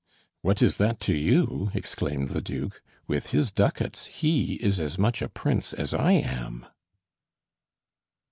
[0.41, 2.81] "What is that to you?" exclaimed the duke.
[3.05, 6.65] "With his ducats he is as much a prince as I am!"